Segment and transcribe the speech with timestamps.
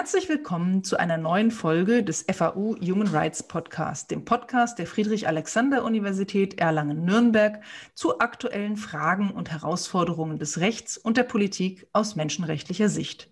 [0.00, 6.58] Herzlich willkommen zu einer neuen Folge des FAU Human Rights Podcast, dem Podcast der Friedrich-Alexander-Universität
[6.58, 7.62] Erlangen-Nürnberg
[7.92, 13.28] zu aktuellen Fragen und Herausforderungen des Rechts und der Politik aus menschenrechtlicher Sicht.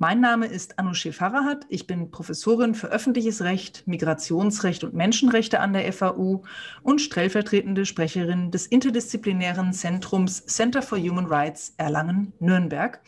[0.00, 1.66] Mein Name ist Anousheh Farahat.
[1.68, 6.44] Ich bin Professorin für öffentliches Recht, Migrationsrecht und Menschenrechte an der FAU
[6.84, 13.00] und stellvertretende Sprecherin des interdisziplinären Zentrums Center for Human Rights Erlangen-Nürnberg,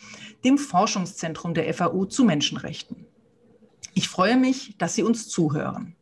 [0.45, 3.07] dem Forschungszentrum der FAU zu Menschenrechten.
[3.95, 5.95] Ich freue mich, dass Sie uns zuhören.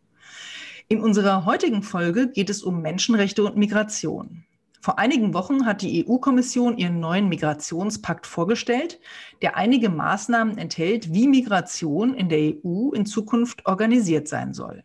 [0.88, 4.46] In unserer heutigen Folge geht es um Menschenrechte und Migration.
[4.80, 9.00] Vor einigen Wochen hat die EU-Kommission ihren neuen Migrationspakt vorgestellt,
[9.42, 14.84] der einige Maßnahmen enthält, wie Migration in der EU in Zukunft organisiert sein soll.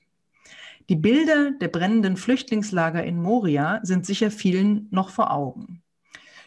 [0.89, 5.81] Die Bilder der brennenden Flüchtlingslager in Moria sind sicher vielen noch vor Augen.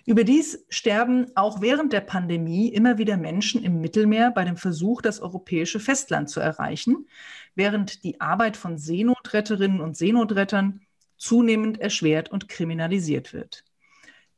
[0.05, 5.20] Überdies sterben auch während der Pandemie immer wieder Menschen im Mittelmeer bei dem Versuch, das
[5.20, 7.08] europäische Festland zu erreichen,
[7.56, 10.86] während die Arbeit von Seenotretterinnen und Seenotrettern
[11.17, 13.64] zunehmend erschwert und kriminalisiert wird.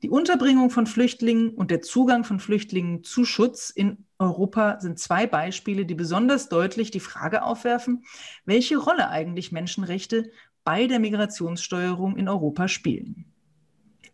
[0.02, 5.26] Die Unterbringung von Flüchtlingen und der Zugang von Flüchtlingen zu Schutz in Europa sind zwei
[5.26, 8.04] Beispiele, die besonders deutlich die Frage aufwerfen,
[8.44, 10.30] welche Rolle eigentlich Menschenrechte
[10.62, 13.32] bei der Migrationssteuerung in Europa spielen.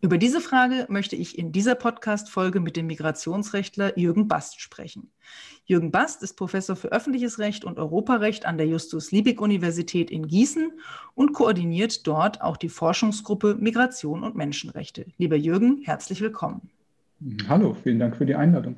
[0.05, 5.11] Über diese Frage möchte ich in dieser Podcast-Folge mit dem Migrationsrechtler Jürgen Bast sprechen.
[5.65, 10.73] Jürgen Bast ist Professor für öffentliches Recht und Europarecht an der Justus-Liebig-Universität in Gießen
[11.15, 15.07] und koordiniert dort auch die Forschungsgruppe Migration und Menschenrechte.
[15.17, 16.69] Lieber Jürgen, herzlich willkommen.
[17.49, 18.77] Hallo, vielen Dank für die Einladung.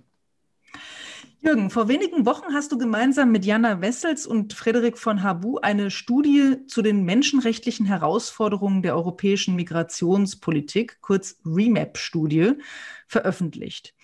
[1.47, 5.93] Jürgen, vor wenigen Wochen hast du gemeinsam mit Jana Wessels und Frederik von Habu eine
[5.93, 12.55] Studie zu den menschenrechtlichen Herausforderungen der europäischen Migrationspolitik, kurz REMAP-Studie,
[13.07, 13.95] veröffentlicht.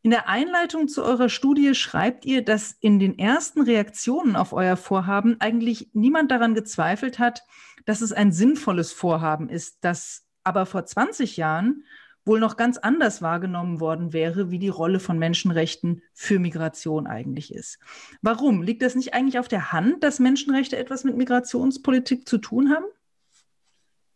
[0.00, 4.78] In der Einleitung zu eurer Studie schreibt ihr, dass in den ersten Reaktionen auf euer
[4.78, 7.42] Vorhaben eigentlich niemand daran gezweifelt hat,
[7.84, 11.84] dass es ein sinnvolles Vorhaben ist, das aber vor 20 Jahren
[12.28, 17.52] wohl noch ganz anders wahrgenommen worden wäre, wie die Rolle von Menschenrechten für Migration eigentlich
[17.52, 17.80] ist.
[18.22, 18.62] Warum?
[18.62, 22.84] Liegt das nicht eigentlich auf der Hand, dass Menschenrechte etwas mit Migrationspolitik zu tun haben?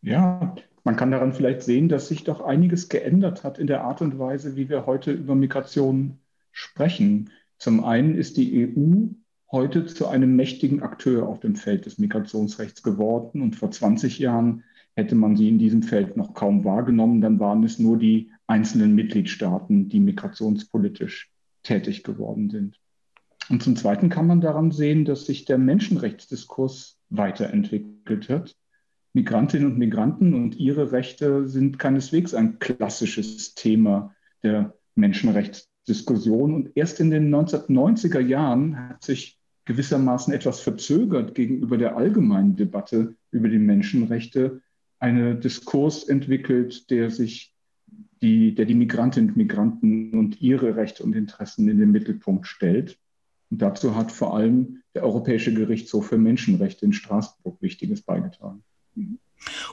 [0.02, 4.00] Ja, man kann daran vielleicht sehen, dass sich doch einiges geändert hat in der Art
[4.00, 6.18] und Weise, wie wir heute über Migration
[6.50, 7.30] sprechen.
[7.58, 9.08] Zum einen ist die EU
[9.52, 14.64] heute zu einem mächtigen Akteur auf dem Feld des Migrationsrechts geworden und vor 20 Jahren
[14.94, 17.20] hätte man sie in diesem Feld noch kaum wahrgenommen.
[17.20, 21.30] Dann waren es nur die einzelnen Mitgliedstaaten, die migrationspolitisch
[21.62, 22.78] tätig geworden sind.
[23.48, 28.56] Und zum Zweiten kann man daran sehen, dass sich der Menschenrechtsdiskurs weiterentwickelt hat.
[29.14, 36.54] Migrantinnen und Migranten und ihre Rechte sind keineswegs ein klassisches Thema der Menschenrechtsdiskussion.
[36.54, 43.14] Und erst in den 1990er Jahren hat sich gewissermaßen etwas verzögert gegenüber der allgemeinen Debatte
[43.30, 44.62] über die Menschenrechte
[45.02, 47.52] einen Diskurs entwickelt, der sich
[48.22, 52.98] die, der die Migrantinnen und Migranten und ihre Rechte und Interessen in den Mittelpunkt stellt.
[53.50, 58.62] Und dazu hat vor allem der Europäische Gerichtshof für Menschenrechte in Straßburg Wichtiges beigetragen.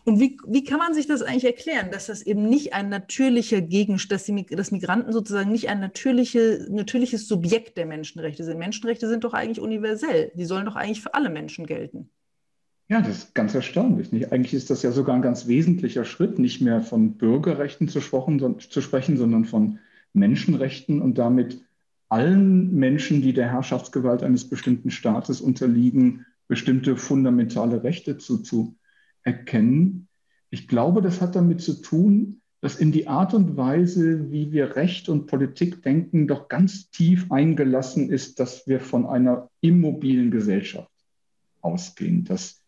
[0.04, 3.62] Und wie, wie kann man sich das eigentlich erklären, dass das eben nicht ein natürlicher
[3.62, 8.58] Gegenstand, dass, dass Migranten sozusagen nicht ein natürliche, natürliches Subjekt der Menschenrechte sind?
[8.58, 10.32] Menschenrechte sind doch eigentlich universell.
[10.34, 12.10] Die sollen doch eigentlich für alle Menschen gelten.
[12.90, 14.12] Ja, das ist ganz erstaunlich.
[14.12, 14.32] Nicht?
[14.32, 18.82] Eigentlich ist das ja sogar ein ganz wesentlicher Schritt, nicht mehr von Bürgerrechten zu, zu
[18.82, 19.78] sprechen, sondern von
[20.14, 21.64] Menschenrechten und damit
[22.10, 30.08] allen Menschen, die der Herrschaftsgewalt eines bestimmten Staates unterliegen, bestimmte fundamentale Rechte zuzuerkennen.
[30.50, 34.76] Ich glaube, das hat damit zu tun, dass in die Art und Weise, wie wir
[34.76, 40.90] Recht und Politik denken, doch ganz tief eingelassen ist, dass wir von einer immobilen Gesellschaft
[41.62, 42.59] ausgehen, dass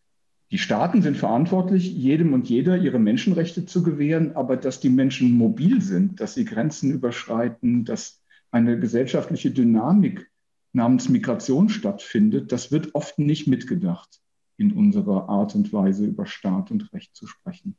[0.52, 5.32] die Staaten sind verantwortlich, jedem und jeder ihre Menschenrechte zu gewähren, aber dass die Menschen
[5.32, 10.30] mobil sind, dass sie Grenzen überschreiten, dass eine gesellschaftliche Dynamik
[10.74, 14.20] namens Migration stattfindet, das wird oft nicht mitgedacht
[14.58, 17.74] in unserer Art und Weise über Staat und Recht zu sprechen.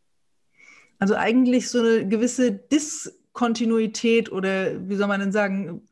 [0.98, 5.84] Also eigentlich so eine gewisse Diskontinuität oder wie soll man denn sagen,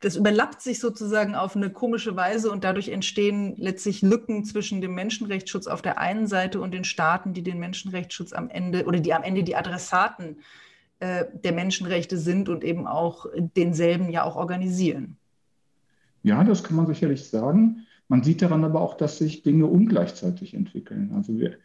[0.00, 4.94] das überlappt sich sozusagen auf eine komische Weise und dadurch entstehen letztlich Lücken zwischen dem
[4.94, 9.14] Menschenrechtsschutz auf der einen Seite und den Staaten, die den Menschenrechtsschutz am Ende oder die
[9.14, 10.38] am Ende die Adressaten
[11.00, 13.26] äh, der Menschenrechte sind und eben auch
[13.56, 15.16] denselben ja auch organisieren.
[16.22, 17.86] Ja, das kann man sicherlich sagen.
[18.08, 21.12] Man sieht daran aber auch, dass sich Dinge ungleichzeitig entwickeln.
[21.14, 21.58] Also wir,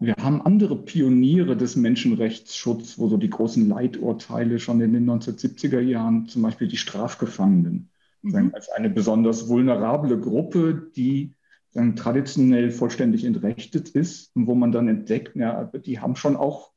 [0.00, 5.80] wir haben andere Pioniere des Menschenrechtsschutzes, wo so die großen Leiturteile schon in den 1970er
[5.80, 7.90] Jahren, zum Beispiel die Strafgefangenen,
[8.22, 8.50] mhm.
[8.54, 11.34] als eine besonders vulnerable Gruppe, die
[11.70, 16.72] sagen, traditionell vollständig entrechtet ist und wo man dann entdeckt, ja, die haben schon auch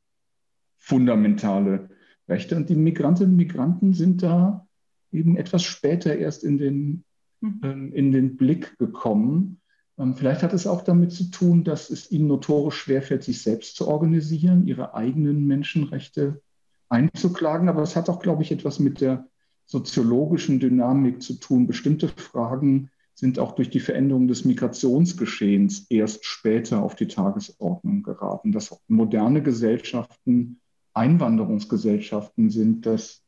[0.78, 1.90] fundamentale
[2.28, 2.56] Rechte.
[2.56, 4.66] Und die Migrantinnen und Migranten sind da
[5.12, 7.04] eben etwas später erst in den,
[7.40, 7.60] mhm.
[7.62, 9.60] ähm, in den Blick gekommen.
[9.98, 13.76] Ähm, vielleicht hat es auch damit zu tun, dass es ihnen notorisch schwerfällt, sich selbst
[13.76, 16.40] zu organisieren, ihre eigenen Menschenrechte
[16.88, 17.68] einzuklagen.
[17.68, 19.26] Aber es hat auch, glaube ich, etwas mit der
[19.66, 21.66] soziologischen Dynamik zu tun.
[21.66, 28.52] Bestimmte Fragen sind auch durch die Veränderung des Migrationsgeschehens erst später auf die Tagesordnung geraten.
[28.52, 30.60] Dass moderne Gesellschaften
[30.94, 33.22] Einwanderungsgesellschaften sind, das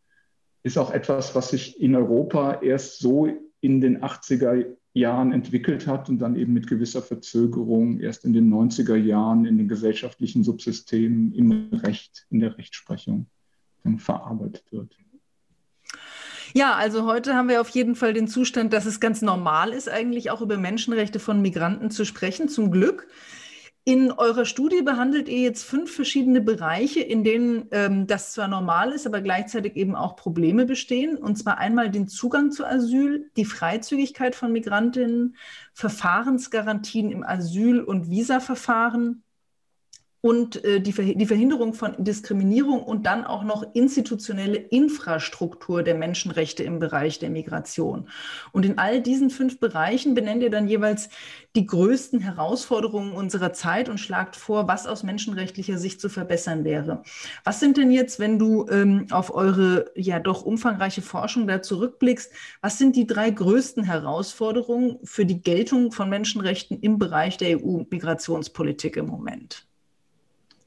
[0.62, 3.28] ist auch etwas, was sich in Europa erst so
[3.60, 8.52] in den 80er Jahren entwickelt hat und dann eben mit gewisser Verzögerung erst in den
[8.52, 13.26] 90er Jahren in den gesellschaftlichen Subsystemen im Recht, in der Rechtsprechung
[13.98, 14.96] verarbeitet wird.
[16.54, 19.88] Ja, also heute haben wir auf jeden Fall den Zustand, dass es ganz normal ist,
[19.88, 23.08] eigentlich auch über Menschenrechte von Migranten zu sprechen, zum Glück.
[23.86, 28.92] In eurer Studie behandelt ihr jetzt fünf verschiedene Bereiche, in denen ähm, das zwar normal
[28.92, 31.18] ist, aber gleichzeitig eben auch Probleme bestehen.
[31.18, 35.36] Und zwar einmal den Zugang zu Asyl, die Freizügigkeit von Migrantinnen,
[35.74, 39.22] Verfahrensgarantien im Asyl- und Visaverfahren,
[40.24, 46.62] und äh, die, die Verhinderung von Diskriminierung und dann auch noch institutionelle Infrastruktur der Menschenrechte
[46.62, 48.08] im Bereich der Migration.
[48.50, 51.10] Und in all diesen fünf Bereichen benennt ihr dann jeweils
[51.54, 57.02] die größten Herausforderungen unserer Zeit und schlagt vor, was aus menschenrechtlicher Sicht zu verbessern wäre.
[57.44, 62.32] Was sind denn jetzt, wenn du ähm, auf eure ja doch umfangreiche Forschung da zurückblickst,
[62.62, 68.96] was sind die drei größten Herausforderungen für die Geltung von Menschenrechten im Bereich der EU-Migrationspolitik
[68.96, 69.66] im Moment?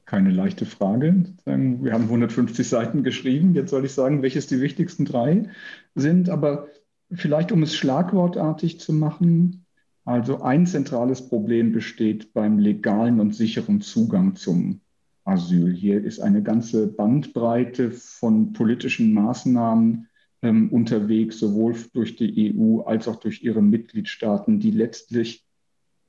[0.08, 1.22] Keine leichte Frage.
[1.44, 3.54] Wir haben 150 Seiten geschrieben.
[3.54, 5.50] Jetzt soll ich sagen, welches die wichtigsten drei
[5.94, 6.30] sind.
[6.30, 6.68] Aber
[7.12, 9.66] vielleicht, um es schlagwortartig zu machen,
[10.06, 14.80] also ein zentrales Problem besteht beim legalen und sicheren Zugang zum
[15.24, 15.74] Asyl.
[15.74, 20.08] Hier ist eine ganze Bandbreite von politischen Maßnahmen
[20.40, 25.44] ähm, unterwegs, sowohl durch die EU als auch durch ihre Mitgliedstaaten, die letztlich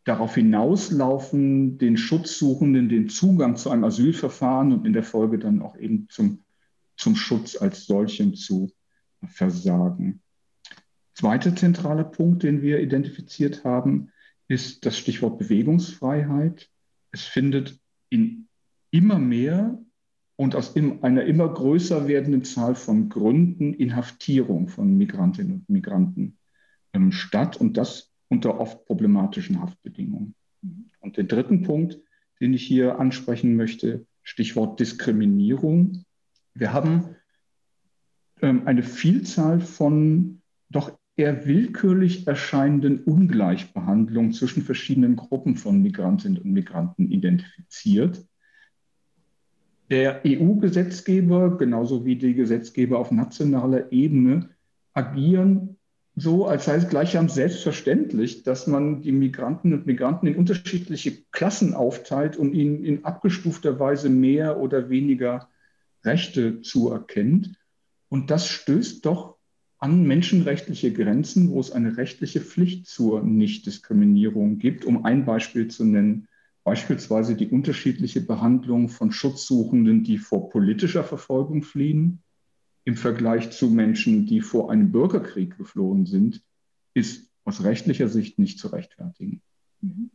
[0.10, 5.78] darauf hinauslaufen, den Schutzsuchenden den Zugang zu einem Asylverfahren und in der Folge dann auch
[5.78, 6.40] eben zum,
[6.98, 8.72] zum Schutz als solchen zu
[9.28, 10.22] versagen.
[11.14, 14.12] Zweiter zentraler Punkt, den wir identifiziert haben,
[14.48, 16.72] ist das Stichwort Bewegungsfreiheit.
[17.12, 17.80] Es findet
[18.10, 18.48] in
[18.90, 19.78] immer mehr
[20.38, 26.38] und aus einer immer größer werdenden Zahl von Gründen Inhaftierung von Migrantinnen und Migranten
[26.94, 27.58] ähm, statt.
[27.58, 30.36] Und das unter oft problematischen Haftbedingungen.
[31.02, 32.00] Und den dritten Punkt,
[32.40, 36.06] den ich hier ansprechen möchte, Stichwort Diskriminierung.
[36.54, 37.16] Wir haben
[38.42, 46.52] ähm, eine Vielzahl von doch eher willkürlich erscheinenden Ungleichbehandlungen zwischen verschiedenen Gruppen von Migrantinnen und
[46.52, 48.26] Migranten identifiziert.
[49.90, 54.50] Der EU-Gesetzgeber, genauso wie die Gesetzgeber auf nationaler Ebene,
[54.94, 55.79] agieren
[56.20, 61.74] so, als sei es gleichsam selbstverständlich, dass man die Migranten und Migranten in unterschiedliche Klassen
[61.74, 65.50] aufteilt und ihnen in abgestufter Weise mehr oder weniger
[66.04, 67.56] Rechte zuerkennt.
[68.10, 69.38] Und das stößt doch
[69.78, 74.86] an menschenrechtliche Grenzen, wo es eine rechtliche Pflicht zur Nichtdiskriminierung gibt.
[74.86, 76.28] Um ein Beispiel zu nennen,
[76.64, 82.24] beispielsweise die unterschiedliche Behandlung von Schutzsuchenden, die vor politischer Verfolgung fliehen
[82.86, 86.42] im Vergleich zu Menschen, die vor einem Bürgerkrieg geflohen sind,
[86.94, 89.42] ist aus rechtlicher Sicht nicht zu rechtfertigen.
[89.82, 90.12] Mhm.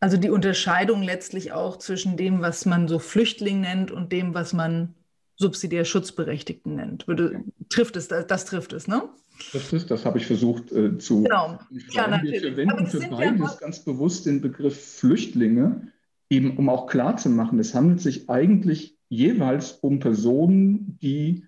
[0.00, 4.52] Also die Unterscheidung letztlich auch zwischen dem, was man so Flüchtling nennt und dem, was
[4.52, 4.94] man
[5.36, 7.06] subsidiär Schutzberechtigten nennt.
[7.06, 9.08] Würde, trifft es, das, das trifft es, ne?
[9.52, 11.22] Das ist, das habe ich versucht äh, zu.
[11.22, 11.58] Genau.
[11.90, 12.42] Ja, natürlich.
[12.42, 15.92] Wir verwenden für beides ja ganz bewusst den Begriff Flüchtlinge,
[16.28, 21.44] eben um auch klarzumachen, es handelt sich eigentlich jeweils um Personen, die,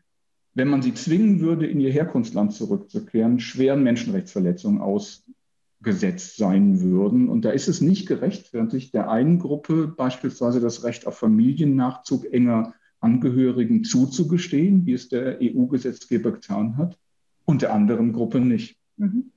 [0.53, 7.31] wenn man sie zwingen würde, in ihr Herkunftsland zurückzukehren, schweren Menschenrechtsverletzungen ausgesetzt sein würden.
[7.31, 12.75] Und da ist es nicht gerechtfertigt, der einen Gruppe beispielsweise das Recht auf Familiennachzug enger
[13.01, 16.99] Angehörigen zuzugestehen, wie es der EU-Gesetzgeber getan hat,
[17.47, 18.77] und der anderen Gruppe nicht.
[18.99, 19.31] Mhm.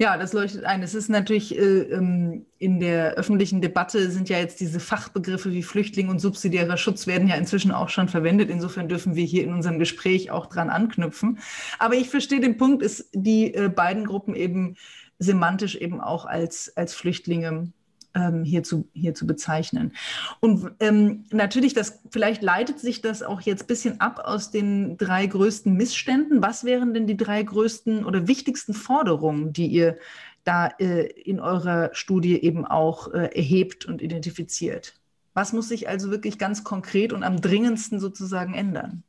[0.00, 0.80] Ja, das leuchtet ein.
[0.84, 5.64] Es ist natürlich äh, ähm, in der öffentlichen Debatte sind ja jetzt diese Fachbegriffe wie
[5.64, 8.48] Flüchtling und subsidiärer Schutz werden ja inzwischen auch schon verwendet.
[8.48, 11.40] Insofern dürfen wir hier in unserem Gespräch auch dran anknüpfen.
[11.80, 14.76] Aber ich verstehe den Punkt, ist die äh, beiden Gruppen eben
[15.18, 17.72] semantisch eben auch als, als Flüchtlinge
[18.14, 19.92] ähm, hier, zu, hier zu bezeichnen.
[20.40, 24.96] Und ähm, natürlich, das, vielleicht leitet sich das auch jetzt ein bisschen ab aus den
[24.96, 26.42] drei größten Missständen.
[26.42, 29.98] Was wären denn die drei größten oder wichtigsten Forderungen, die ihr
[30.44, 34.94] da äh, in eurer Studie eben auch äh, erhebt und identifiziert?
[35.34, 39.04] Was muss sich also wirklich ganz konkret und am dringendsten sozusagen ändern?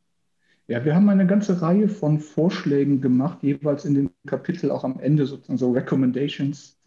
[0.68, 5.00] Ja, wir haben eine ganze Reihe von Vorschlägen gemacht, jeweils in dem Kapitel auch am
[5.00, 6.78] Ende sozusagen so Recommendations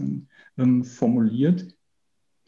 [0.57, 1.75] ähm, formuliert.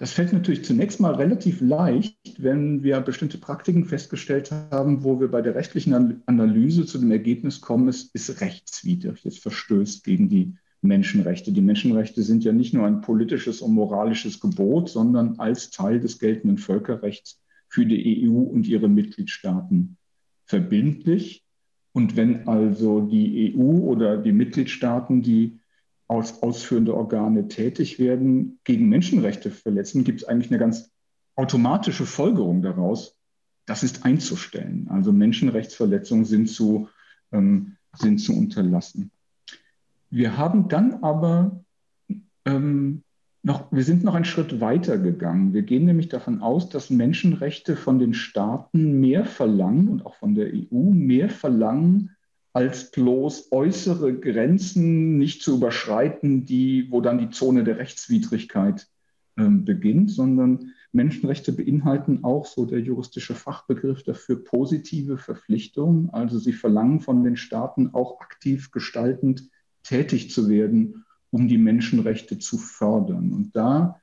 [0.05, 5.31] Das fällt natürlich zunächst mal relativ leicht, wenn wir bestimmte Praktiken festgestellt haben, wo wir
[5.31, 10.57] bei der rechtlichen Analyse zu dem Ergebnis kommen, es ist rechtswidrig, es verstößt gegen die
[10.83, 11.53] Menschenrechte.
[11.53, 16.19] Die Menschenrechte sind ja nicht nur ein politisches und moralisches Gebot, sondern als Teil des
[16.19, 19.97] geltenden Völkerrechts für die EU und ihre Mitgliedstaaten
[20.45, 21.47] verbindlich.
[21.93, 25.61] Und wenn also die EU oder die Mitgliedstaaten, die
[26.09, 30.91] als ausführende Organe tätig werden, gegen Menschenrechte verletzen, gibt es eigentlich eine ganz
[31.37, 33.17] automatische Folgerung daraus,
[33.67, 34.89] das ist einzustellen.
[34.91, 36.89] Also Menschenrechtsverletzungen sind zu,
[37.33, 39.11] ähm, sind zu unterlassen.
[40.11, 41.65] Wir haben dann aber
[42.45, 43.03] ähm,
[43.43, 45.53] noch, wir sind noch einen Schritt weiter gegangen.
[45.53, 50.35] Wir gehen nämlich davon aus, dass Menschenrechte von den Staaten mehr verlangen und auch von
[50.35, 52.14] der EU mehr verlangen,
[52.55, 58.89] als bloß äußere Grenzen nicht zu überschreiten, die, wo dann die Zone der Rechtswidrigkeit
[59.37, 66.09] äh, beginnt, sondern Menschenrechte beinhalten auch so der juristische Fachbegriff dafür positive Verpflichtungen.
[66.11, 69.51] Also sie verlangen von den Staaten auch aktiv gestaltend
[69.83, 73.33] tätig zu werden um die Menschenrechte zu fördern.
[73.33, 74.01] Und da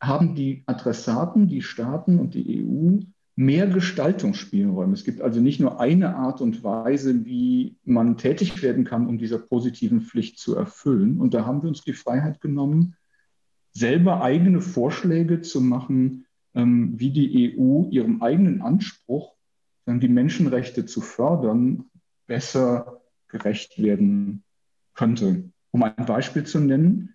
[0.00, 2.98] haben die Adressaten, die Staaten und die EU
[3.36, 4.94] mehr Gestaltungsspielräume.
[4.94, 9.18] Es gibt also nicht nur eine Art und Weise, wie man tätig werden kann, um
[9.18, 11.20] dieser positiven Pflicht zu erfüllen.
[11.20, 12.96] Und da haben wir uns die Freiheit genommen,
[13.72, 19.34] selber eigene Vorschläge zu machen, ähm, wie die EU ihrem eigenen Anspruch,
[19.86, 21.84] die Menschenrechte zu fördern,
[22.26, 24.42] besser gerecht werden
[24.94, 25.50] könnte.
[25.72, 27.13] Um ein Beispiel zu nennen,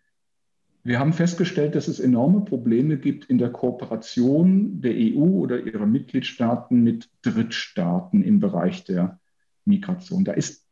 [0.90, 5.86] wir haben festgestellt, dass es enorme Probleme gibt in der Kooperation der EU oder ihrer
[5.86, 9.20] Mitgliedstaaten mit Drittstaaten im Bereich der
[9.66, 10.26] Migration.
[10.26, 10.66] Da ist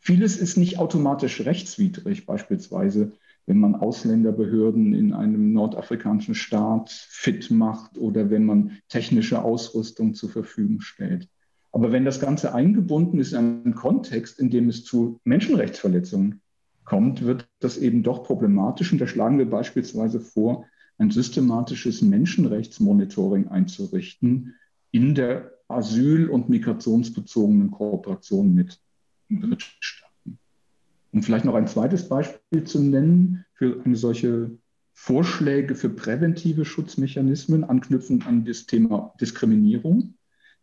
[0.00, 3.12] vieles ist nicht automatisch rechtswidrig, beispielsweise
[3.46, 10.28] wenn man Ausländerbehörden in einem nordafrikanischen Staat fit macht oder wenn man technische Ausrüstung zur
[10.28, 11.26] Verfügung stellt.
[11.72, 16.42] Aber wenn das Ganze eingebunden ist in einen Kontext, in dem es zu Menschenrechtsverletzungen
[16.88, 18.92] kommt, wird das eben doch problematisch.
[18.92, 20.64] Und da schlagen wir beispielsweise vor,
[20.96, 24.54] ein systematisches Menschenrechtsmonitoring einzurichten
[24.90, 28.80] in der asyl- und migrationsbezogenen Kooperation mit
[29.28, 30.38] Drittstaaten.
[31.12, 34.50] Um vielleicht noch ein zweites Beispiel zu nennen für eine solche
[34.94, 40.14] Vorschläge für präventive Schutzmechanismen, anknüpfend an das Thema Diskriminierung.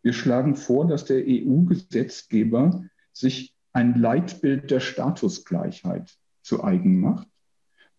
[0.02, 7.28] Wir schlagen vor, dass der EU-Gesetzgeber sich ein Leitbild der Statusgleichheit zu eigen macht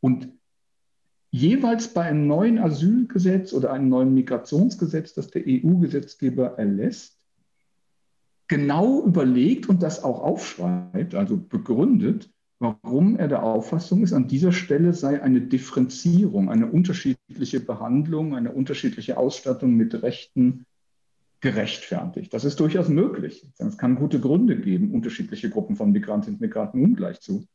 [0.01, 0.33] und
[1.31, 7.19] jeweils bei einem neuen Asylgesetz oder einem neuen Migrationsgesetz, das der EU-Gesetzgeber erlässt,
[8.49, 14.53] genau überlegt und das auch aufschreibt, also begründet, warum er der Auffassung ist, an dieser
[14.53, 20.65] Stelle sei eine Differenzierung, eine unterschiedliche Behandlung, eine unterschiedliche Ausstattung mit Rechten
[21.41, 22.33] gerechtfertigt.
[22.33, 23.47] Das ist durchaus möglich.
[23.59, 27.47] Es kann gute Gründe geben, unterschiedliche Gruppen von Migrantinnen und Migranten ungleich zu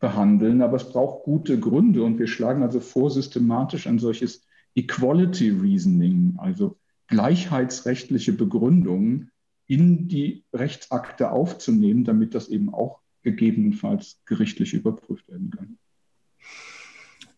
[0.00, 5.50] behandeln, aber es braucht gute Gründe und wir schlagen also vor, systematisch ein solches Equality
[5.50, 9.30] Reasoning, also gleichheitsrechtliche Begründungen
[9.66, 15.78] in die Rechtsakte aufzunehmen, damit das eben auch gegebenenfalls gerichtlich überprüft werden kann.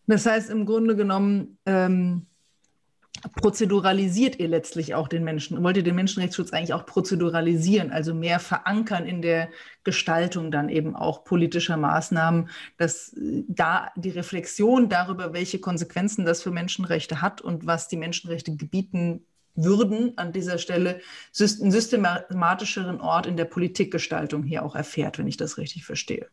[0.07, 2.25] Das heißt im Grunde genommen, ähm,
[3.35, 5.63] prozeduralisiert ihr letztlich auch den Menschen?
[5.63, 9.49] Wollt ihr den Menschenrechtsschutz eigentlich auch prozeduralisieren, also mehr verankern in der
[9.83, 16.41] Gestaltung dann eben auch politischer Maßnahmen, dass äh, da die Reflexion darüber, welche Konsequenzen das
[16.41, 19.25] für Menschenrechte hat und was die Menschenrechte gebieten
[19.55, 20.99] würden, an dieser Stelle
[21.39, 26.27] einen systematischeren Ort in der Politikgestaltung hier auch erfährt, wenn ich das richtig verstehe.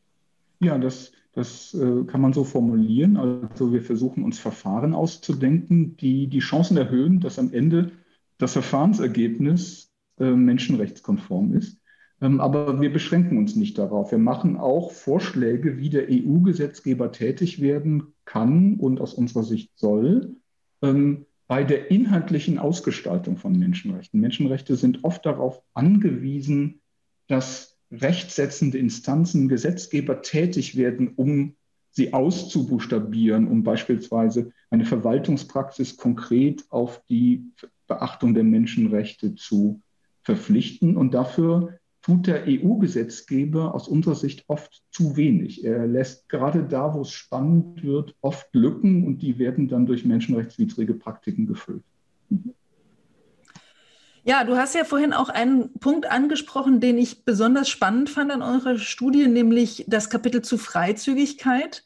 [0.60, 3.16] Ja, das, das äh, kann man so formulieren.
[3.16, 7.92] Also wir versuchen uns Verfahren auszudenken, die die Chancen erhöhen, dass am Ende
[8.38, 11.80] das Verfahrensergebnis äh, menschenrechtskonform ist.
[12.20, 14.10] Ähm, aber wir beschränken uns nicht darauf.
[14.10, 20.36] Wir machen auch Vorschläge, wie der EU-Gesetzgeber tätig werden kann und aus unserer Sicht soll
[20.82, 24.20] ähm, bei der inhaltlichen Ausgestaltung von Menschenrechten.
[24.20, 26.80] Menschenrechte sind oft darauf angewiesen,
[27.26, 31.54] dass rechtsetzende Instanzen, Gesetzgeber tätig werden, um
[31.90, 37.44] sie auszubuchstabieren, um beispielsweise eine Verwaltungspraxis konkret auf die
[37.88, 39.80] Beachtung der Menschenrechte zu
[40.22, 40.96] verpflichten.
[40.96, 45.64] Und dafür tut der EU-Gesetzgeber aus unserer Sicht oft zu wenig.
[45.64, 50.04] Er lässt gerade da, wo es spannend wird, oft Lücken und die werden dann durch
[50.04, 51.82] menschenrechtswidrige Praktiken gefüllt.
[54.22, 58.42] Ja, du hast ja vorhin auch einen Punkt angesprochen, den ich besonders spannend fand an
[58.42, 61.84] eurer Studie, nämlich das Kapitel zu Freizügigkeit.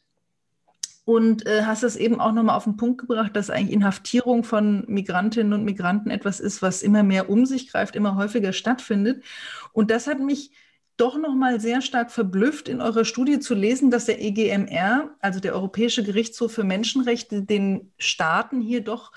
[1.05, 4.85] Und äh, hast es eben auch nochmal auf den Punkt gebracht, dass eigentlich Inhaftierung von
[4.87, 9.23] Migrantinnen und Migranten etwas ist, was immer mehr um sich greift, immer häufiger stattfindet.
[9.71, 10.49] Und das hat mich
[10.97, 15.53] doch nochmal sehr stark verblüfft, in eurer Studie zu lesen, dass der EGMR, also der
[15.53, 19.11] Europäische Gerichtshof für Menschenrechte, den Staaten hier doch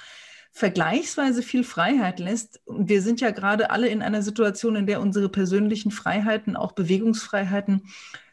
[0.58, 2.60] vergleichsweise viel Freiheit lässt.
[2.64, 6.72] Und wir sind ja gerade alle in einer Situation, in der unsere persönlichen Freiheiten, auch
[6.72, 7.82] Bewegungsfreiheiten,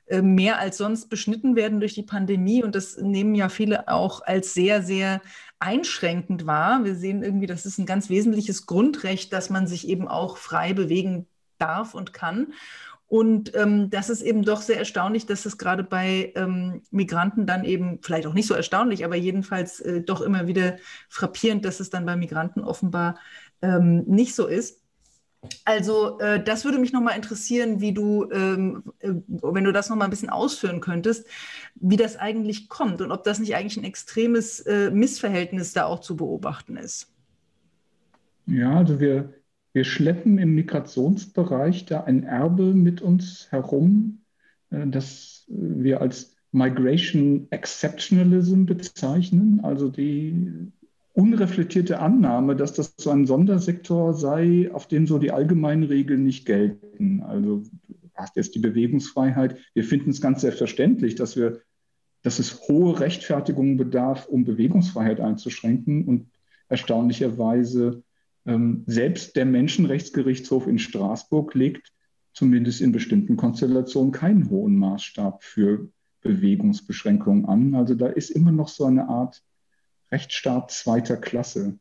[0.07, 2.63] äh, mehr als sonst beschnitten werden durch die Pandemie.
[2.63, 5.21] Und das nehmen ja viele auch als sehr, sehr
[5.59, 6.83] einschränkend wahr.
[6.83, 10.73] Wir sehen irgendwie, das ist ein ganz wesentliches Grundrecht, dass man sich eben auch frei
[10.73, 11.27] bewegen
[11.59, 12.53] darf und kann.
[13.07, 17.63] Und ähm, das ist eben doch sehr erstaunlich, dass es gerade bei ähm, Migranten dann
[17.63, 21.91] eben, vielleicht auch nicht so erstaunlich, aber jedenfalls äh, doch immer wieder frappierend, dass es
[21.91, 23.19] dann bei Migranten offenbar
[23.61, 24.81] ähm, nicht so ist.
[25.63, 30.07] Also äh, das würde mich nochmal interessieren, wie du, ähm, äh, wenn du das nochmal
[30.07, 31.27] ein bisschen ausführen könntest,
[31.75, 35.99] wie das eigentlich kommt und ob das nicht eigentlich ein extremes äh, Missverhältnis da auch
[35.99, 37.11] zu beobachten ist.
[38.47, 39.33] Ja, also wir,
[39.75, 44.21] wir schleppen im Migrationsbereich da ein Erbe mit uns herum,
[44.69, 50.71] äh, das wir als Migration Exceptionalism bezeichnen, also die
[51.11, 56.45] unreflektierte Annahme, dass das so ein Sondersektor sei, auf dem so die allgemeinen Regeln nicht
[56.45, 57.21] gelten.
[57.23, 59.57] Also du hast jetzt die Bewegungsfreiheit.
[59.73, 61.59] Wir finden es ganz selbstverständlich, dass wir,
[62.21, 66.05] dass es hohe Rechtfertigungen bedarf, um Bewegungsfreiheit einzuschränken.
[66.05, 66.27] Und
[66.69, 68.04] erstaunlicherweise
[68.45, 71.91] ähm, selbst der Menschenrechtsgerichtshof in Straßburg legt
[72.33, 75.89] zumindest in bestimmten Konstellationen keinen hohen Maßstab für
[76.21, 77.75] Bewegungsbeschränkungen an.
[77.75, 79.41] Also da ist immer noch so eine Art
[80.11, 81.79] Rechtsstaat zweiter Klasse.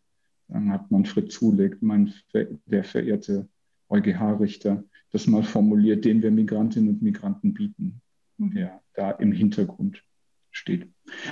[0.49, 3.49] Dann hat Manfred Zuleg, mein, der verehrte
[3.88, 8.00] EuGH-Richter, das mal formuliert, den wir Migrantinnen und Migranten bieten,
[8.38, 8.50] mhm.
[8.54, 10.04] der da im Hintergrund
[10.50, 10.88] steht.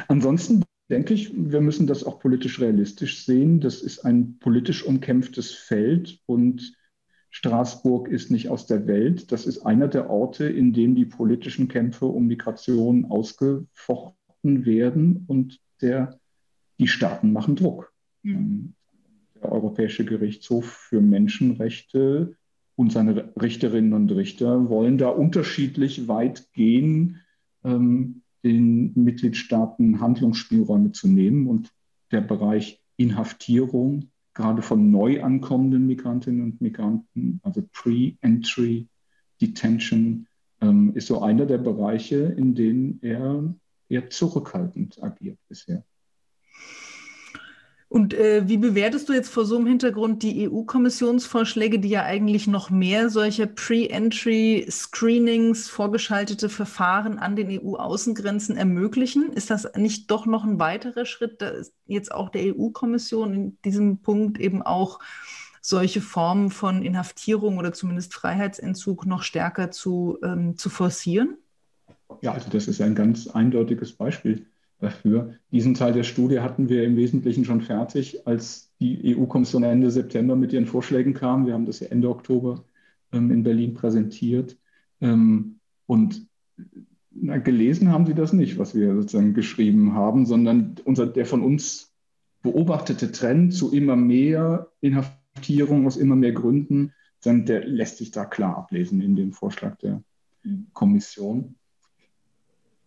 [0.08, 3.60] Ansonsten denke ich, wir müssen das auch politisch realistisch sehen.
[3.60, 6.76] Das ist ein politisch umkämpftes Feld und
[7.30, 9.32] Straßburg ist nicht aus der Welt.
[9.32, 15.60] Das ist einer der Orte, in denen die politischen Kämpfe um Migration ausgefochten werden und
[15.80, 16.20] der
[16.78, 17.90] die Staaten machen Druck.
[18.22, 18.74] Mhm.
[19.42, 22.36] Der Europäische Gerichtshof für Menschenrechte
[22.76, 27.20] und seine Richterinnen und Richter wollen da unterschiedlich weit gehen,
[27.64, 31.46] ähm, den Mitgliedstaaten Handlungsspielräume zu nehmen.
[31.46, 31.72] Und
[32.10, 38.88] der Bereich Inhaftierung, gerade von neu ankommenden Migrantinnen und Migranten, also Pre-Entry
[39.40, 40.26] Detention,
[40.60, 43.54] ähm, ist so einer der Bereiche, in denen er
[43.88, 45.84] eher zurückhaltend agiert bisher.
[47.92, 52.46] Und äh, wie bewertest du jetzt vor so einem Hintergrund die EU-Kommissionsvorschläge, die ja eigentlich
[52.46, 59.34] noch mehr solche Pre-Entry-Screenings, vorgeschaltete Verfahren an den EU-Außengrenzen ermöglichen?
[59.34, 63.98] Ist das nicht doch noch ein weiterer Schritt, dass jetzt auch der EU-Kommission in diesem
[63.98, 64.98] Punkt eben auch
[65.60, 71.36] solche Formen von Inhaftierung oder zumindest Freiheitsentzug noch stärker zu, ähm, zu forcieren?
[72.22, 74.46] Ja, also das ist ein ganz eindeutiges Beispiel
[74.82, 75.34] dafür.
[75.50, 80.36] Diesen Teil der Studie hatten wir im Wesentlichen schon fertig, als die EU-Kommission Ende September
[80.36, 81.46] mit ihren Vorschlägen kam.
[81.46, 82.64] Wir haben das ja Ende Oktober
[83.12, 84.58] ähm, in Berlin präsentiert.
[85.00, 86.26] Ähm, und
[87.10, 91.42] na, gelesen haben sie das nicht, was wir sozusagen geschrieben haben, sondern unser, der von
[91.42, 91.92] uns
[92.42, 96.92] beobachtete Trend zu immer mehr Inhaftierung aus immer mehr Gründen,
[97.24, 100.02] der lässt sich da klar ablesen in dem Vorschlag der
[100.42, 100.66] mhm.
[100.72, 101.54] Kommission.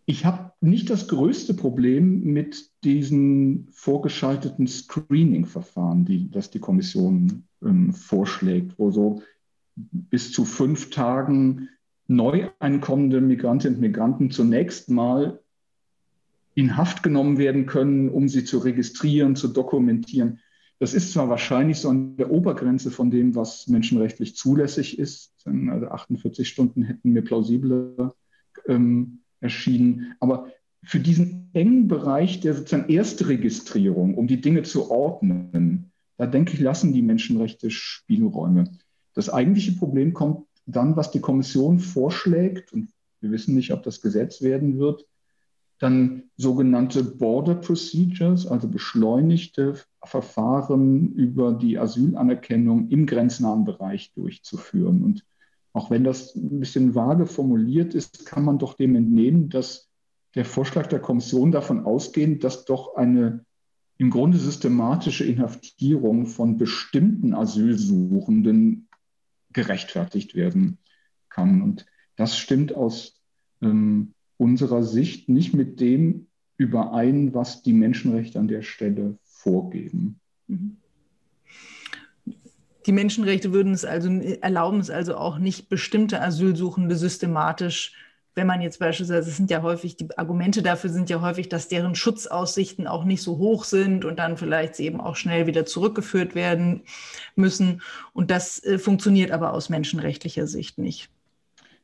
[0.08, 7.92] Ich habe nicht das größte Problem mit diesen vorgeschalteten Screening-Verfahren, die, das die Kommission ähm,
[7.92, 9.22] vorschlägt, wo so
[9.74, 11.68] bis zu fünf Tagen
[12.06, 15.40] neu einkommende Migrantinnen und Migranten zunächst mal
[16.54, 20.38] in Haft genommen werden können, um sie zu registrieren, zu dokumentieren.
[20.78, 25.32] Das ist zwar wahrscheinlich so an der Obergrenze von dem, was menschenrechtlich zulässig ist.
[25.44, 28.14] Also 48 Stunden hätten mir plausibler
[28.66, 30.14] ähm, erschienen.
[30.20, 30.48] Aber
[30.82, 36.60] für diesen engen Bereich der sozusagen Erstregistrierung, um die Dinge zu ordnen, da denke ich,
[36.60, 38.70] lassen die Menschenrechte Spielräume.
[39.14, 44.00] Das eigentliche Problem kommt dann, was die Kommission vorschlägt, und wir wissen nicht, ob das
[44.00, 45.06] Gesetz werden wird,
[45.78, 55.02] dann sogenannte Border Procedures, also beschleunigte Verfahren über die Asylanerkennung im grenznahen Bereich durchzuführen.
[55.04, 55.24] Und
[55.76, 59.90] auch wenn das ein bisschen vage formuliert ist, kann man doch dem entnehmen, dass
[60.34, 63.44] der Vorschlag der Kommission davon ausgeht, dass doch eine
[63.98, 68.88] im Grunde systematische Inhaftierung von bestimmten Asylsuchenden
[69.52, 70.78] gerechtfertigt werden
[71.28, 71.60] kann.
[71.60, 71.84] Und
[72.16, 73.20] das stimmt aus
[73.60, 80.20] ähm, unserer Sicht nicht mit dem überein, was die Menschenrechte an der Stelle vorgeben.
[80.46, 80.78] Mhm.
[82.86, 87.92] Die Menschenrechte würden es also erlauben es also auch nicht bestimmte Asylsuchende systematisch
[88.36, 91.68] wenn man jetzt beispielsweise, es sind ja häufig, die Argumente dafür sind ja häufig, dass
[91.68, 96.34] deren Schutzaussichten auch nicht so hoch sind und dann vielleicht eben auch schnell wieder zurückgeführt
[96.34, 96.82] werden
[97.34, 97.80] müssen.
[98.12, 101.08] Und das äh, funktioniert aber aus menschenrechtlicher Sicht nicht.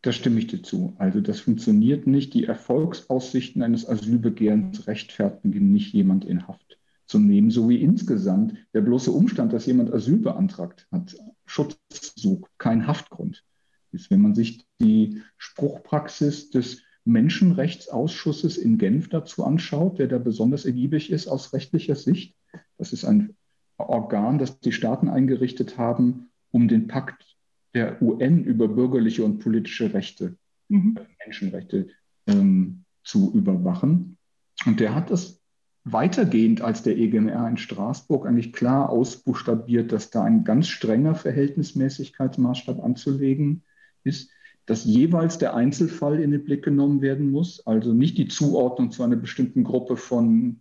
[0.03, 0.95] Da stimme ich dir zu.
[0.99, 2.35] Also das funktioniert nicht.
[2.35, 6.77] Die Erfolgsaussichten eines Asylbegehrens rechtfertigen nicht jemand in Haft
[7.13, 11.79] zu nehmen, so wie insgesamt der bloße Umstand, dass jemand Asyl beantragt hat, Schutz
[12.17, 13.45] sucht, kein Haftgrund
[13.93, 14.11] ist.
[14.11, 21.11] Wenn man sich die Spruchpraxis des Menschenrechtsausschusses in Genf dazu anschaut, der da besonders ergiebig
[21.13, 22.35] ist aus rechtlicher Sicht,
[22.79, 23.37] das ist ein
[23.77, 27.37] Organ, das die Staaten eingerichtet haben, um den Pakt
[27.75, 30.99] der UN über bürgerliche und politische Rechte, mhm.
[31.23, 31.89] Menschenrechte
[32.27, 34.17] ähm, zu überwachen.
[34.65, 35.42] Und der hat das
[35.85, 42.83] weitergehend als der EGMR in Straßburg eigentlich klar ausbuchstabiert, dass da ein ganz strenger Verhältnismäßigkeitsmaßstab
[42.83, 43.63] anzulegen
[44.05, 44.31] ist,
[44.67, 49.03] dass jeweils der Einzelfall in den Blick genommen werden muss, also nicht die Zuordnung zu
[49.03, 50.61] einer bestimmten Gruppe von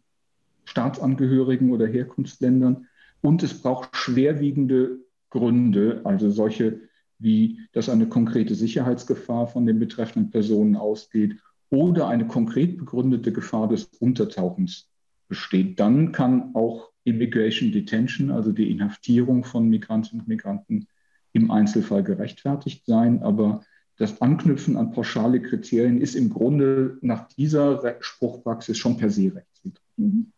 [0.65, 2.88] Staatsangehörigen oder Herkunftsländern.
[3.21, 4.97] Und es braucht schwerwiegende
[5.29, 6.81] Gründe, also solche
[7.19, 11.38] wie, dass eine konkrete Sicherheitsgefahr von den betreffenden Personen ausgeht
[11.69, 14.90] oder eine konkret begründete Gefahr des Untertauchens
[15.32, 15.80] besteht.
[15.80, 20.88] Dann kann auch Immigration Detention, also die Inhaftierung von Migrantinnen und Migranten,
[21.32, 23.62] im Einzelfall gerechtfertigt sein, aber
[23.96, 29.82] das Anknüpfen an pauschale Kriterien ist im Grunde nach dieser Spruchpraxis schon per se rechtswidrig.
[29.96, 30.34] Mhm.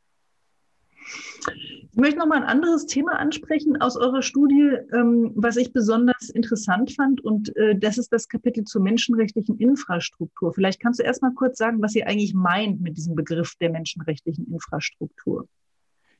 [1.92, 6.30] Ich möchte noch mal ein anderes Thema ansprechen aus eurer Studie, ähm, was ich besonders
[6.30, 7.22] interessant fand.
[7.24, 10.54] Und äh, das ist das Kapitel zur menschenrechtlichen Infrastruktur.
[10.54, 13.70] Vielleicht kannst du erst mal kurz sagen, was ihr eigentlich meint mit diesem Begriff der
[13.70, 15.48] menschenrechtlichen Infrastruktur.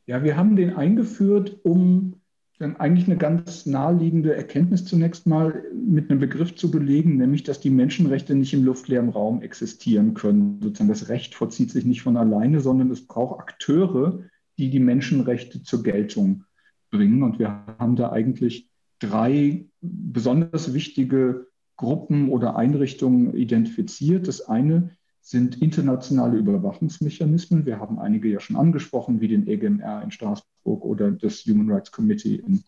[0.06, 2.22] Ja, wir haben den eingeführt, um
[2.60, 7.60] dann eigentlich eine ganz naheliegende Erkenntnis zunächst mal mit einem Begriff zu belegen, nämlich dass
[7.60, 10.60] die Menschenrechte nicht im luftleeren Raum existieren können.
[10.62, 14.24] Sozusagen das Recht vollzieht sich nicht von alleine, sondern es braucht Akteure,
[14.58, 16.46] die die Menschenrechte zur Geltung
[16.90, 17.24] bringen.
[17.24, 24.28] Und wir haben da eigentlich drei besonders wichtige Gruppen oder Einrichtungen identifiziert.
[24.28, 27.66] Das eine sind internationale Überwachungsmechanismen.
[27.66, 31.92] Wir haben einige ja schon angesprochen, wie den EGMR in Straßburg oder das Human Rights
[31.92, 32.64] Committee in,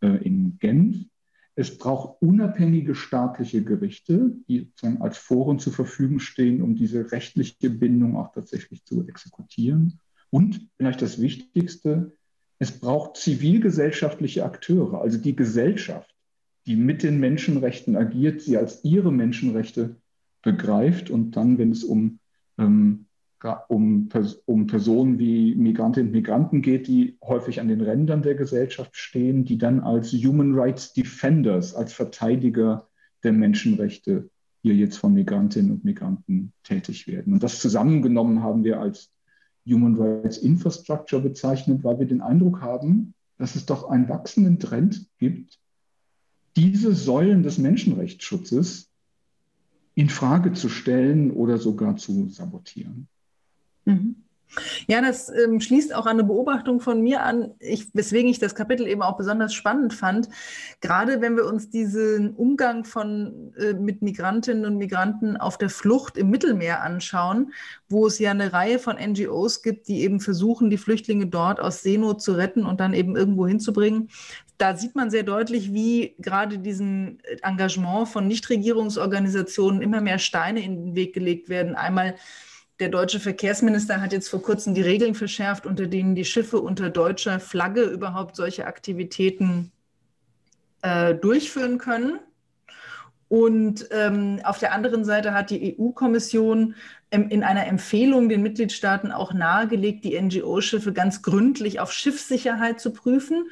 [0.00, 1.06] äh, in Genf.
[1.54, 7.70] Es braucht unabhängige staatliche Gerichte, die sozusagen als Foren zur Verfügung stehen, um diese rechtliche
[7.70, 9.98] Bindung auch tatsächlich zu exekutieren.
[10.30, 12.12] Und vielleicht das Wichtigste,
[12.58, 16.14] es braucht zivilgesellschaftliche Akteure, also die Gesellschaft,
[16.66, 19.96] die mit den Menschenrechten agiert, sie als ihre Menschenrechte
[20.42, 22.18] begreift und dann, wenn es um,
[22.58, 23.06] ähm,
[23.68, 24.08] um,
[24.46, 29.44] um Personen wie Migrantinnen und Migranten geht, die häufig an den Rändern der Gesellschaft stehen,
[29.44, 32.88] die dann als Human Rights Defenders, als Verteidiger
[33.22, 34.30] der Menschenrechte
[34.62, 37.32] hier jetzt von Migrantinnen und Migranten tätig werden.
[37.32, 39.12] Und das zusammengenommen haben wir als
[39.66, 45.06] Human Rights Infrastructure bezeichnet, weil wir den Eindruck haben, dass es doch einen wachsenden Trend
[45.18, 45.58] gibt,
[46.56, 48.90] diese Säulen des Menschenrechtsschutzes
[49.94, 53.08] in Frage zu stellen oder sogar zu sabotieren.
[53.84, 54.25] Mhm.
[54.86, 58.54] Ja, das ähm, schließt auch an eine Beobachtung von mir an, ich, weswegen ich das
[58.54, 60.28] Kapitel eben auch besonders spannend fand.
[60.80, 66.16] Gerade wenn wir uns diesen Umgang von, äh, mit Migrantinnen und Migranten auf der Flucht
[66.16, 67.52] im Mittelmeer anschauen,
[67.88, 71.82] wo es ja eine Reihe von NGOs gibt, die eben versuchen, die Flüchtlinge dort aus
[71.82, 74.08] Seenot zu retten und dann eben irgendwo hinzubringen.
[74.58, 80.76] Da sieht man sehr deutlich, wie gerade diesem Engagement von Nichtregierungsorganisationen immer mehr Steine in
[80.76, 81.74] den Weg gelegt werden.
[81.74, 82.14] Einmal
[82.78, 86.90] der deutsche Verkehrsminister hat jetzt vor kurzem die Regeln verschärft, unter denen die Schiffe unter
[86.90, 89.72] deutscher Flagge überhaupt solche Aktivitäten
[90.82, 92.20] äh, durchführen können.
[93.28, 96.76] Und ähm, auf der anderen Seite hat die EU-Kommission
[97.10, 102.92] ähm, in einer Empfehlung den Mitgliedstaaten auch nahegelegt, die NGO-Schiffe ganz gründlich auf Schiffssicherheit zu
[102.92, 103.50] prüfen,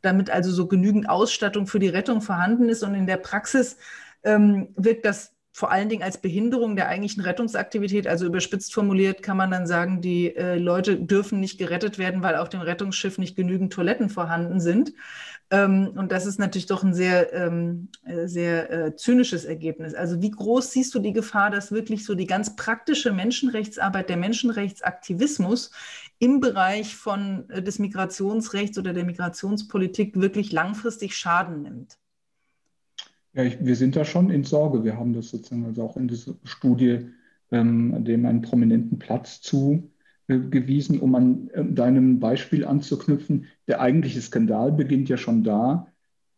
[0.00, 2.82] damit also so genügend Ausstattung für die Rettung vorhanden ist.
[2.82, 3.76] Und in der Praxis
[4.22, 8.06] ähm, wirkt das vor allen Dingen als Behinderung der eigentlichen Rettungsaktivität.
[8.06, 12.36] Also überspitzt formuliert kann man dann sagen, die äh, Leute dürfen nicht gerettet werden, weil
[12.36, 14.94] auf dem Rettungsschiff nicht genügend Toiletten vorhanden sind.
[15.50, 19.92] Ähm, und das ist natürlich doch ein sehr, ähm, äh, sehr äh, zynisches Ergebnis.
[19.92, 24.16] Also wie groß siehst du die Gefahr, dass wirklich so die ganz praktische Menschenrechtsarbeit, der
[24.16, 25.72] Menschenrechtsaktivismus
[26.18, 31.98] im Bereich von, äh, des Migrationsrechts oder der Migrationspolitik wirklich langfristig Schaden nimmt?
[33.32, 34.84] Ja, ich, wir sind da schon in Sorge.
[34.84, 37.10] Wir haben das sozusagen also auch in dieser Studie
[37.52, 43.46] ähm, dem einen prominenten Platz zugewiesen, um an äh, deinem Beispiel anzuknüpfen.
[43.68, 45.86] Der eigentliche Skandal beginnt ja schon da,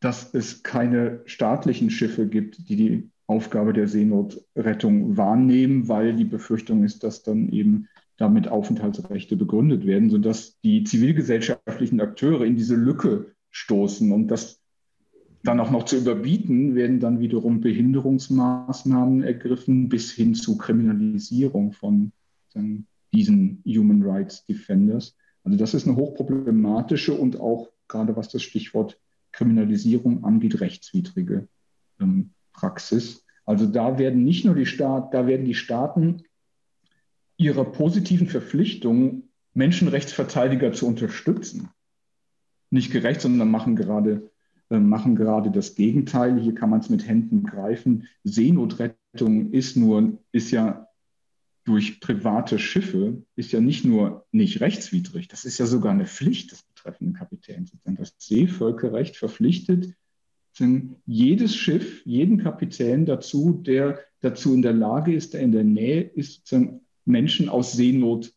[0.00, 6.84] dass es keine staatlichen Schiffe gibt, die die Aufgabe der Seenotrettung wahrnehmen, weil die Befürchtung
[6.84, 13.34] ist, dass dann eben damit Aufenthaltsrechte begründet werden, sodass die zivilgesellschaftlichen Akteure in diese Lücke
[13.50, 14.12] stoßen.
[14.12, 14.61] Und das
[15.42, 22.12] dann auch noch zu überbieten, werden dann wiederum Behinderungsmaßnahmen ergriffen bis hin zu Kriminalisierung von
[23.12, 25.16] diesen Human Rights Defenders.
[25.44, 28.98] Also das ist eine hochproblematische und auch gerade was das Stichwort
[29.32, 31.48] Kriminalisierung angeht, rechtswidrige
[32.00, 33.24] ähm, Praxis.
[33.44, 36.22] Also da werden nicht nur die Staaten, da werden die Staaten
[37.36, 39.24] ihrer positiven Verpflichtung,
[39.54, 41.70] Menschenrechtsverteidiger zu unterstützen,
[42.70, 44.30] nicht gerecht, sondern machen gerade
[44.80, 46.40] machen gerade das Gegenteil.
[46.40, 48.08] Hier kann man es mit Händen greifen.
[48.24, 50.88] Seenotrettung ist nur, ist ja
[51.64, 56.50] durch private Schiffe, ist ja nicht nur nicht rechtswidrig, das ist ja sogar eine Pflicht
[56.50, 57.72] des betreffenden Kapitäns.
[57.84, 59.94] Das Seevölkerrecht verpflichtet
[61.06, 66.02] jedes Schiff, jeden Kapitän dazu, der dazu in der Lage ist, der in der Nähe
[66.02, 66.54] ist,
[67.04, 68.32] Menschen aus Seenot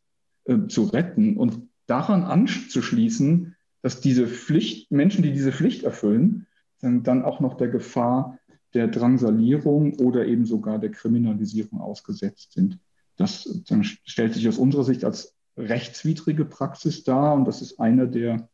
[0.46, 1.38] äh, zu retten.
[1.38, 3.55] Und daran anzuschließen,
[3.86, 6.48] dass diese Pflicht, Menschen, die diese Pflicht erfüllen,
[6.82, 8.40] dann auch noch der Gefahr
[8.74, 12.80] der Drangsalierung oder eben sogar der Kriminalisierung ausgesetzt sind.
[13.16, 13.62] Das
[14.04, 18.50] stellt sich aus unserer Sicht als rechtswidrige Praxis dar und das ist einer der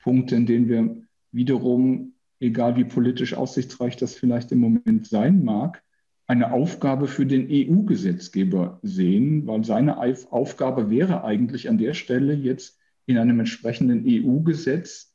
[0.00, 0.96] Punkte, in denen wir
[1.32, 5.82] wiederum, egal wie politisch aussichtsreich das vielleicht im Moment sein mag,
[6.28, 12.78] eine Aufgabe für den EU-Gesetzgeber sehen, weil seine Aufgabe wäre eigentlich an der Stelle jetzt
[13.08, 15.14] in einem entsprechenden EU-Gesetz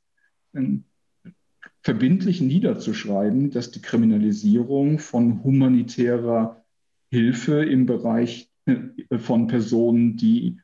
[0.56, 0.86] ähm,
[1.84, 6.66] verbindlich niederzuschreiben, dass die Kriminalisierung von humanitärer
[7.12, 10.58] Hilfe im Bereich äh, von Personen, die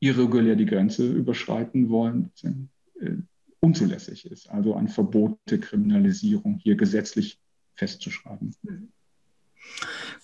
[0.00, 2.32] irregulär die Grenze überschreiten wollen,
[2.98, 3.10] äh,
[3.60, 4.48] unzulässig ist.
[4.48, 7.38] Also ein Verbot der Kriminalisierung hier gesetzlich
[7.74, 8.54] festzuschreiben.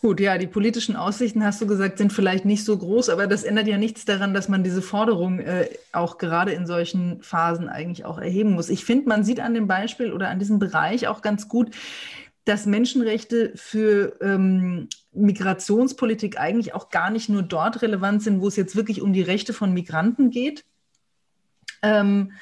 [0.03, 3.44] Gut, ja, die politischen Aussichten, hast du gesagt, sind vielleicht nicht so groß, aber das
[3.44, 8.05] ändert ja nichts daran, dass man diese Forderung äh, auch gerade in solchen Phasen eigentlich
[8.05, 8.68] auch erheben muss.
[8.68, 11.75] Ich finde, man sieht an dem Beispiel oder an diesem Bereich auch ganz gut,
[12.44, 18.57] dass Menschenrechte für ähm, Migrationspolitik eigentlich auch gar nicht nur dort relevant sind, wo es
[18.57, 20.64] jetzt wirklich um die Rechte von Migranten geht.
[21.83, 22.33] Ähm,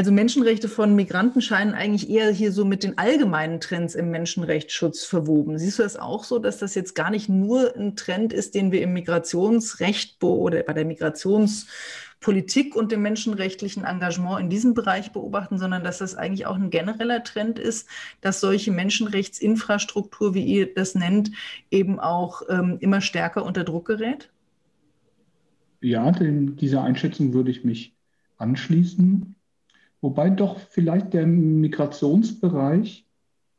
[0.00, 5.04] also Menschenrechte von Migranten scheinen eigentlich eher hier so mit den allgemeinen Trends im Menschenrechtsschutz
[5.04, 5.58] verwoben.
[5.58, 8.72] Siehst du das auch so, dass das jetzt gar nicht nur ein Trend ist, den
[8.72, 15.58] wir im Migrationsrecht oder bei der Migrationspolitik und dem menschenrechtlichen Engagement in diesem Bereich beobachten,
[15.58, 17.86] sondern dass das eigentlich auch ein genereller Trend ist,
[18.22, 21.30] dass solche Menschenrechtsinfrastruktur, wie ihr das nennt,
[21.70, 24.30] eben auch ähm, immer stärker unter Druck gerät?
[25.82, 27.94] Ja, dem, dieser Einschätzung würde ich mich
[28.38, 29.34] anschließen.
[30.00, 33.06] Wobei doch vielleicht der Migrationsbereich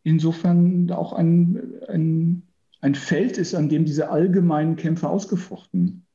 [0.03, 2.43] insofern auch ein, ein,
[2.81, 6.05] ein Feld ist, an dem diese allgemeinen Kämpfe ausgefochten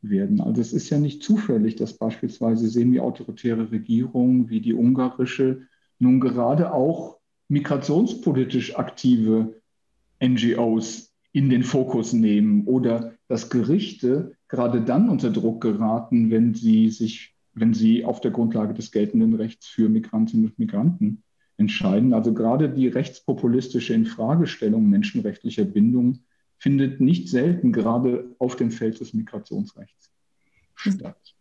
[0.00, 0.40] werden.
[0.40, 5.62] Also es ist ja nicht zufällig, dass beispielsweise semi-autoritäre Regierungen wie die ungarische
[5.98, 7.18] nun gerade auch
[7.48, 9.60] migrationspolitisch aktive
[10.22, 16.90] NGOs in den Fokus nehmen oder dass Gerichte gerade dann unter Druck geraten, wenn sie
[16.90, 21.22] sich wenn sie auf der Grundlage des geltenden Rechts für Migrantinnen und Migranten
[21.56, 22.12] entscheiden.
[22.12, 26.18] Also gerade die rechtspopulistische Infragestellung menschenrechtlicher Bindung
[26.58, 30.10] findet nicht selten gerade auf dem Feld des Migrationsrechts
[30.74, 31.34] statt.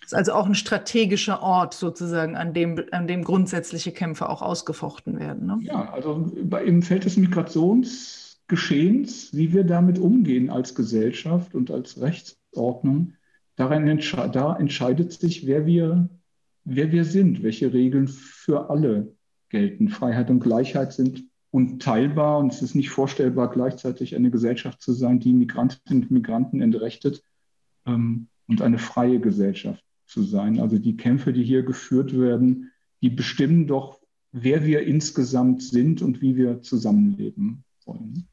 [0.00, 4.42] Das ist also auch ein strategischer Ort sozusagen, an dem, an dem grundsätzliche Kämpfe auch
[4.42, 5.46] ausgefochten werden.
[5.46, 5.60] Ne?
[5.62, 6.32] Ja, also
[6.64, 13.12] im Feld des Migrationsgeschehens, wie wir damit umgehen als Gesellschaft und als Rechtsordnung,
[13.56, 16.08] entsche da entscheidet sich, wer wir,
[16.64, 19.14] wer wir sind, welche Regeln für alle
[19.48, 19.88] gelten.
[19.88, 25.20] Freiheit und Gleichheit sind unteilbar und es ist nicht vorstellbar, gleichzeitig eine Gesellschaft zu sein,
[25.20, 27.22] die Migrantinnen und Migranten entrechtet
[27.86, 30.60] ähm, und eine freie Gesellschaft zu sein.
[30.60, 32.70] Also die Kämpfe, die hier geführt werden,
[33.02, 34.00] die bestimmen doch,
[34.32, 38.28] wer wir insgesamt sind und wie wir zusammenleben wollen.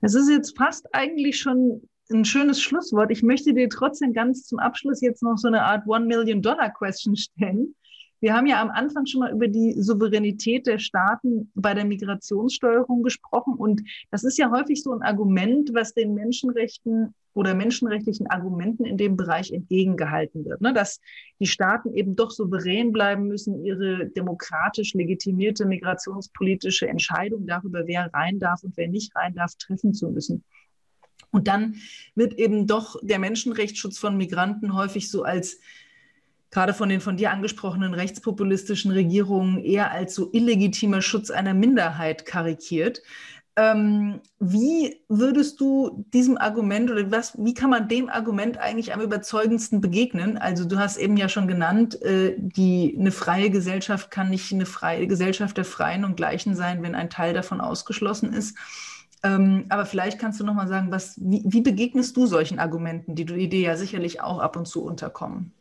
[0.00, 3.10] Das ist jetzt fast eigentlich schon ein schönes Schlusswort.
[3.10, 6.70] Ich möchte dir trotzdem ganz zum Abschluss jetzt noch so eine Art One Million Dollar
[6.70, 7.74] Question stellen.
[8.20, 13.02] Wir haben ja am Anfang schon mal über die Souveränität der Staaten bei der Migrationssteuerung
[13.04, 13.54] gesprochen.
[13.54, 18.96] Und das ist ja häufig so ein Argument, was den Menschenrechten oder menschenrechtlichen Argumenten in
[18.96, 20.72] dem Bereich entgegengehalten wird, ne?
[20.72, 21.00] dass
[21.38, 28.40] die Staaten eben doch souverän bleiben müssen, ihre demokratisch legitimierte migrationspolitische Entscheidung darüber, wer rein
[28.40, 30.42] darf und wer nicht rein darf, treffen zu müssen.
[31.30, 31.76] Und dann
[32.14, 35.58] wird eben doch der Menschenrechtsschutz von Migranten häufig so als
[36.50, 42.24] gerade von den von dir angesprochenen rechtspopulistischen Regierungen eher als so illegitimer Schutz einer Minderheit
[42.24, 43.02] karikiert.
[43.56, 49.00] Ähm, wie würdest du diesem Argument oder was, wie kann man dem Argument eigentlich am
[49.00, 50.38] überzeugendsten begegnen?
[50.38, 54.64] Also du hast eben ja schon genannt, äh, die, eine freie Gesellschaft kann nicht eine
[54.64, 58.56] freie Gesellschaft der Freien und Gleichen sein, wenn ein Teil davon ausgeschlossen ist.
[59.22, 63.14] Ähm, aber vielleicht kannst du noch mal sagen, was, wie, wie begegnest du solchen Argumenten,
[63.14, 65.52] die, die dir ja sicherlich auch ab und zu unterkommen?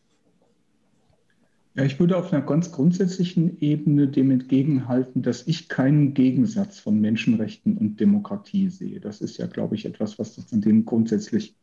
[1.74, 7.00] Ja, ich würde auf einer ganz grundsätzlichen Ebene dem entgegenhalten, dass ich keinen Gegensatz von
[7.00, 9.00] Menschenrechten und Demokratie sehe.
[9.00, 11.56] Das ist ja, glaube ich, etwas, was dem grundsätzlich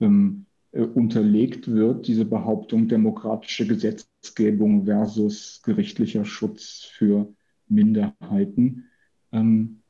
[0.00, 7.32] ähm, äh, unterlegt wird, diese Behauptung demokratische Gesetzgebung versus gerichtlicher Schutz für
[7.68, 8.84] Minderheiten.
[9.32, 9.81] Ähm,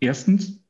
[0.00, 0.60] erstens,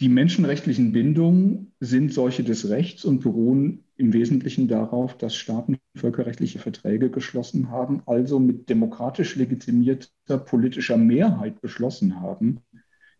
[0.00, 6.58] die menschenrechtlichen Bindungen sind solche des Rechts und beruhen im Wesentlichen darauf, dass Staaten völkerrechtliche
[6.58, 12.60] Verträge geschlossen haben, also mit demokratisch legitimierter politischer Mehrheit beschlossen haben,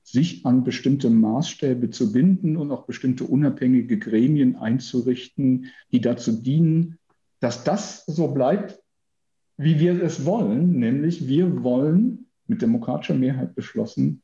[0.03, 6.99] sich an bestimmte Maßstäbe zu binden und auch bestimmte unabhängige Gremien einzurichten, die dazu dienen,
[7.41, 8.81] dass das so bleibt,
[9.59, 14.23] wie wir es wollen, nämlich wir wollen mit demokratischer Mehrheit beschlossen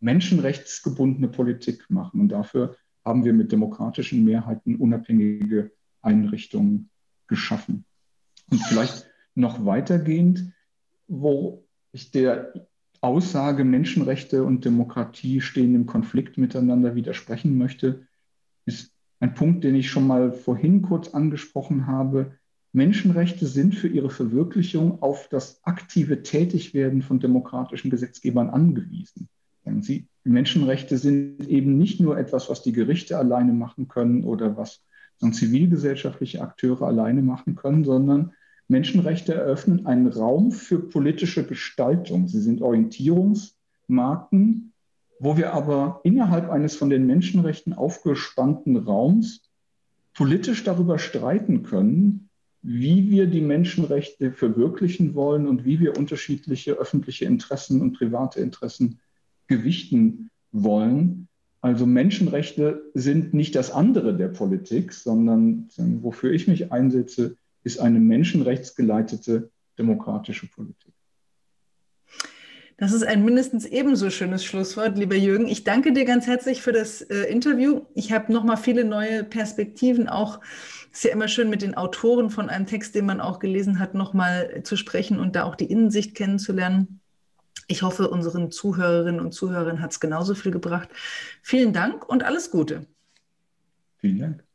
[0.00, 2.20] menschenrechtsgebundene Politik machen.
[2.20, 6.90] Und dafür haben wir mit demokratischen Mehrheiten unabhängige Einrichtungen
[7.26, 7.84] geschaffen.
[8.50, 10.52] Und vielleicht noch weitergehend,
[11.06, 12.52] wo ich der
[13.00, 18.06] Aussage, Menschenrechte und Demokratie stehen im Konflikt miteinander widersprechen möchte,
[18.66, 22.38] ist ein Punkt, den ich schon mal vorhin kurz angesprochen habe.
[22.72, 29.28] Menschenrechte sind für ihre Verwirklichung auf das aktive Tätigwerden von demokratischen Gesetzgebern angewiesen.
[29.80, 34.82] Sie, Menschenrechte sind eben nicht nur etwas, was die Gerichte alleine machen können oder was
[35.32, 38.32] zivilgesellschaftliche Akteure alleine machen können, sondern
[38.68, 42.28] Menschenrechte eröffnen einen Raum für politische Gestaltung.
[42.28, 44.72] Sie sind Orientierungsmarken,
[45.18, 49.42] wo wir aber innerhalb eines von den Menschenrechten aufgespannten Raums
[50.14, 52.28] politisch darüber streiten können,
[52.62, 59.00] wie wir die Menschenrechte verwirklichen wollen und wie wir unterschiedliche öffentliche Interessen und private Interessen
[59.48, 61.28] gewichten wollen.
[61.60, 67.98] Also Menschenrechte sind nicht das andere der Politik, sondern wofür ich mich einsetze, ist eine
[67.98, 70.94] menschenrechtsgeleitete demokratische Politik.
[72.80, 75.48] Das ist ein mindestens ebenso schönes Schlusswort, lieber Jürgen.
[75.48, 77.80] Ich danke dir ganz herzlich für das äh, Interview.
[77.94, 80.08] Ich habe nochmal viele neue Perspektiven.
[80.08, 80.40] Auch
[80.92, 83.94] ist ja immer schön, mit den Autoren von einem Text, den man auch gelesen hat,
[83.94, 87.00] nochmal zu sprechen und da auch die Innensicht kennenzulernen.
[87.68, 90.88] Ich hoffe, unseren Zuhörerinnen und Zuhörern hat es genauso viel gebracht.
[91.42, 92.86] Vielen Dank und alles Gute.
[93.98, 94.47] Vielen Dank.